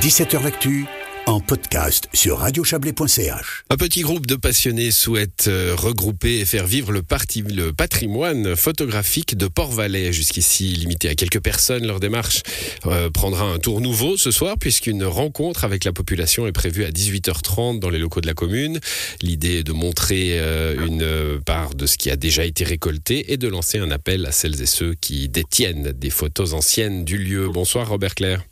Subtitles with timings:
[0.00, 0.86] 17h L'actu
[1.26, 3.64] en podcast sur radiochablais.ch.
[3.70, 9.46] Un petit groupe de passionnés souhaite euh, regrouper et faire vivre le, patrimoine photographique de
[9.46, 10.12] Port-Valais.
[10.12, 12.42] Jusqu'ici limité à quelques personnes, leur démarche
[12.86, 16.90] euh, prendra un tour nouveau ce soir puisqu'une rencontre avec la population est prévue à
[16.90, 18.80] 18h30 dans les locaux de la commune.
[19.22, 23.36] L'idée est de montrer euh, une part de ce qui a déjà été récolté et
[23.36, 27.48] de lancer un appel à celles et ceux qui détiennent des photos anciennes du lieu.
[27.48, 28.42] Bonsoir Robert Claire.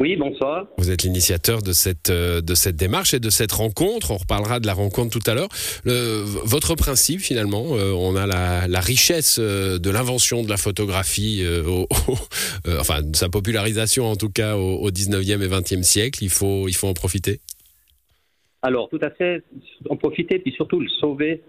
[0.00, 0.66] Oui, bonsoir.
[0.78, 4.12] Vous êtes l'initiateur de cette, euh, de cette démarche et de cette rencontre.
[4.12, 5.50] On reparlera de la rencontre tout à l'heure.
[5.84, 11.44] Votre principe, finalement, euh, on a la, la richesse euh, de l'invention de la photographie,
[12.66, 16.24] enfin, de sa popularisation en tout cas au, au, 19e et 20e siècle.
[16.24, 17.40] Il faut, il faut en profiter
[18.62, 19.44] Alors, tout à fait,
[19.90, 21.42] en profiter, puis surtout le sauver.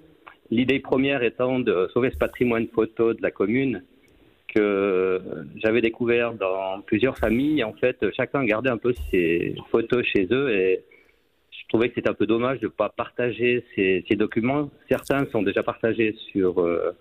[0.49, 3.81] L'idée première étant de sauver ce patrimoine photo de la commune
[4.53, 5.21] que
[5.55, 7.63] j'avais découvert dans plusieurs familles.
[7.63, 10.83] En fait, chacun gardait un peu ses photos chez eux et
[11.51, 14.69] je trouvais que c'était un peu dommage de ne pas partager ces, documents.
[14.89, 16.91] Certains sont déjà partagés sur euh,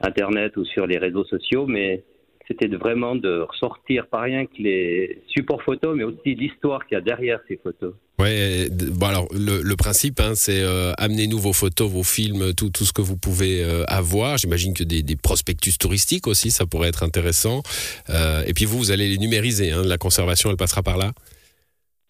[0.00, 2.02] Internet ou sur les réseaux sociaux, mais
[2.48, 6.98] c'était vraiment de ressortir pas rien que les supports photos, mais aussi l'histoire qu'il y
[6.98, 7.94] a derrière ces photos.
[8.22, 12.84] Ouais, bon alors le, principe, hein, c'est euh, amenez-nous vos photos, vos films, tout, tout
[12.84, 14.38] ce que vous pouvez euh, avoir.
[14.38, 17.62] J'imagine que des, prospectus touristiques aussi, ça pourrait être intéressant.
[18.10, 19.72] Euh, et puis vous, vous allez les numériser.
[19.72, 21.10] Hein, la conservation, elle passera par là.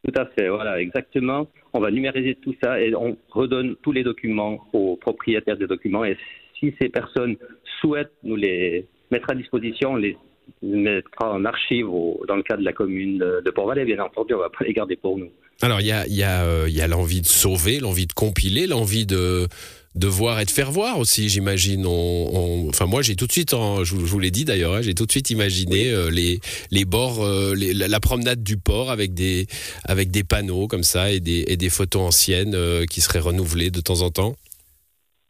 [0.05, 1.49] Tout à fait, voilà, exactement.
[1.73, 6.05] On va numériser tout ça et on redonne tous les documents aux propriétaires des documents.
[6.05, 6.19] Et
[6.61, 7.37] si ces personnes
[7.81, 10.19] souhaitent nous les mettre à disposition, on les
[10.61, 11.87] mettra en archive
[12.29, 13.87] dans le cas de la commune de Port-Valais.
[13.87, 15.31] Bien entendu, on ne va pas les garder pour nous.
[15.61, 18.67] Alors, il y a, y a, euh, y a l'envie de sauver, l'envie de compiler,
[18.67, 19.47] l'envie de,
[19.95, 21.87] de voir et de faire voir aussi, j'imagine.
[21.87, 25.07] On, enfin, moi, j'ai tout de suite, je, vous l'ai dit d'ailleurs, hein, j'ai tout
[25.07, 26.41] de suite imaginé euh, les,
[26.73, 29.47] les bords, euh, la, promenade du port avec des,
[29.85, 32.57] avec des panneaux comme ça et des, et des photos anciennes
[32.91, 34.35] qui seraient renouvelées de temps en temps.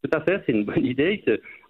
[0.02, 1.22] Tout à fait, c'est une bonne idée.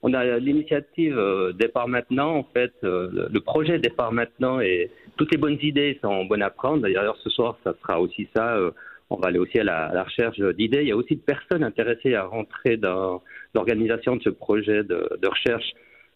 [0.02, 1.16] On a l'initiative
[1.58, 6.42] Départ maintenant, en fait, le projet Départ maintenant et toutes les bonnes idées sont bonnes
[6.42, 6.82] à prendre.
[6.82, 8.56] D'ailleurs, ce soir, ça sera aussi ça.
[8.56, 8.70] Euh,
[9.10, 10.82] on va aller aussi à la, recherche d'idées.
[10.82, 13.22] Il y a aussi de personnes intéressées à rentrer dans
[13.54, 15.70] l'organisation de ce projet de, recherche,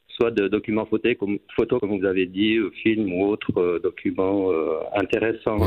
[0.09, 3.79] soit de documents photos, comme, photos, comme vous avez dit, ou films ou autres euh,
[3.79, 5.63] documents euh, intéressants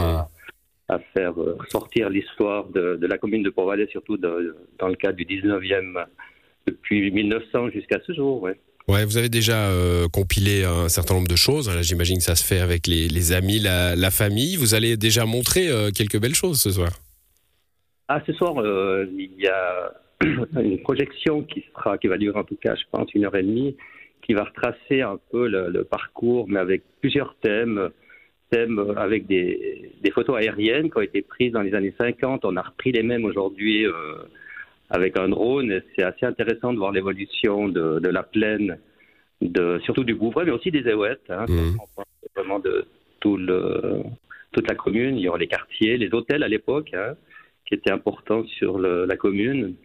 [0.87, 1.35] à, faire
[1.67, 6.03] sortir l'histoire de, la commune de Port-Valais, surtout dans le cadre du 19e,
[6.65, 8.41] depuis 1900 jusqu'à ce jour.
[8.41, 8.57] Ouais.
[8.89, 11.69] Ouais, vous avez déjà euh, compilé un certain nombre de choses.
[11.83, 14.55] J'imagine que ça se fait avec les, amis, la, famille.
[14.55, 16.89] Vous allez déjà montrer euh, quelques belles choses ce soir.
[18.07, 19.93] Ah, ce soir, euh, il y a
[20.59, 23.43] une projection qui sera, qui va durer en tout cas, je pense, une heure et
[23.43, 23.77] demie,
[24.23, 27.91] qui va retracer un peu le, parcours, mais avec plusieurs thèmes,
[28.49, 32.43] thèmes avec des, photos aériennes qui ont été prises dans les années 50.
[32.43, 33.85] On a repris les mêmes aujourd'hui
[34.89, 35.81] avec un drone.
[35.95, 38.79] C'est assez intéressant de voir l'évolution de, de, la plaine,
[39.41, 41.29] de, surtout du Bouvray, mais aussi des Éouettes.
[41.29, 41.77] Hein, mmh.
[42.35, 42.85] Vraiment de
[43.19, 44.03] tout le,
[44.51, 45.17] toute la commune.
[45.17, 47.15] Il y aura les quartiers, les hôtels à l'époque, hein,
[47.65, 49.75] qui étaient importants sur le, la commune.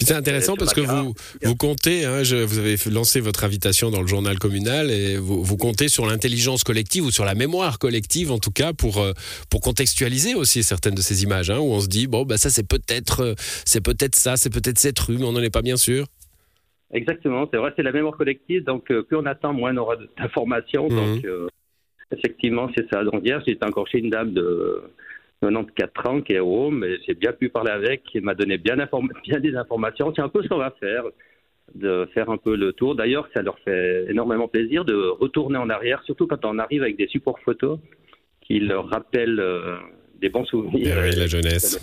[0.00, 4.02] C'est intéressant parce que vous, vous comptez, hein, je, vous avez lancé votre invitation dans
[4.02, 8.30] le journal communal et vous, vous comptez sur l'intelligence collective ou sur la mémoire collective
[8.30, 9.12] en tout cas pour, euh,
[9.50, 12.50] pour contextualiser aussi certaines de ces images hein, où on se dit bon bah ça
[12.50, 15.62] c'est peut-être euh, c'est peut-être ça, c'est peut-être cette rue mais on n'en est pas
[15.62, 16.06] bien sûr.
[16.92, 19.96] Exactement, c'est vrai, c'est la mémoire collective donc euh, plus on attend moins on aura
[20.18, 20.94] d'informations mmh.
[20.94, 21.26] donc
[22.12, 23.02] effectivement c'est ça.
[23.02, 24.82] Donc hier j'étais encore chez une dame de
[25.50, 28.76] 94 ans qui est au mais j'ai bien pu parler avec, il m'a donné bien,
[29.24, 30.12] bien des informations.
[30.14, 31.04] C'est un peu ce qu'on va faire,
[31.74, 32.94] de faire un peu le tour.
[32.94, 36.96] D'ailleurs, ça leur fait énormément plaisir de retourner en arrière, surtout quand on arrive avec
[36.96, 37.78] des supports photos
[38.40, 39.76] qui leur rappellent euh,
[40.20, 40.96] des bons souvenirs.
[41.02, 41.80] Oui, la jeunesse.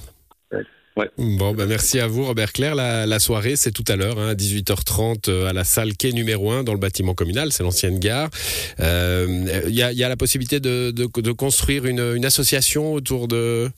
[0.96, 2.76] Bon, ben merci à vous, Robert Claire.
[2.76, 6.52] La, soirée, c'est tout à l'heure, hein, à 18h30, euh, à la salle quai numéro
[6.52, 8.30] 1 dans le bâtiment communal, c'est l'ancienne gare.
[8.78, 12.94] Il euh, y, a, y, a, la possibilité de, de, de construire une, une, association
[12.94, 13.70] autour de,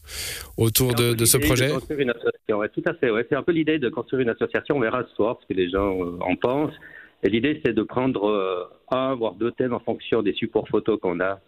[0.58, 1.70] autour de, de ce projet?
[1.70, 3.26] construire une association, ouais, Tout à fait, ouais.
[3.30, 4.76] c'est un peu l'idée de construire une association.
[4.76, 6.76] On verra ce soir ce que les gens euh, en pensent.
[7.24, 11.20] Et l'idée, c'est de prendre un, voire deux thèmes en fonction des supports photos qu'on
[11.22, 11.40] a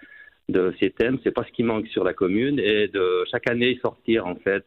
[0.50, 1.20] de ces thèmes.
[1.24, 2.58] C'est pas ce qui manque sur la commune.
[2.58, 4.66] Et de chaque année sortir, en fait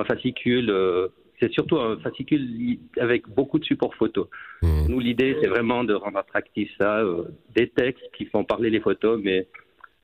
[0.00, 0.70] un fascicule.
[0.70, 1.08] Euh,
[1.40, 4.28] c'est surtout un fascicule avec beaucoup de supports photos.
[4.62, 4.88] Mmh.
[4.88, 7.24] Nous, l'idée, c'est vraiment de rendre attractif ça, euh,
[7.54, 9.46] des textes qui font parler les photos, mais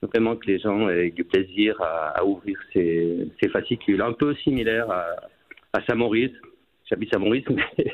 [0.02, 4.00] vraiment que les gens aient du plaisir à, ouvrir ces, fascicules.
[4.00, 5.04] Un peu similaire à,
[5.72, 6.32] à Saint-Maurice.
[6.88, 7.92] J'habite Saint-Maurice, mais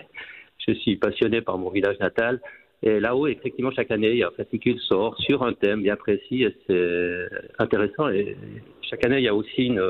[0.66, 2.40] je suis passionné par mon village natal.
[2.84, 5.94] Et là-haut, effectivement, chaque année, il y a un fascicule sort sur un thème bien
[5.94, 7.28] précis et c'est
[7.58, 8.08] intéressant.
[8.08, 8.36] Et
[8.82, 9.82] chaque année, il y a aussi une,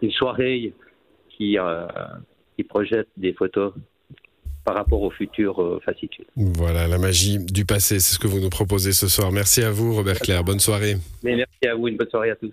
[0.00, 0.72] une soirée
[1.36, 1.56] qui,
[2.56, 3.72] qui projette des photos
[4.64, 6.26] par rapport au futur fascicule.
[6.34, 9.30] Voilà, la magie du passé, c'est ce que vous nous proposez ce soir.
[9.30, 10.42] Merci à vous, Robert Claire.
[10.42, 10.96] Bonne soirée.
[11.22, 12.52] Mais merci à vous, une bonne soirée à tous.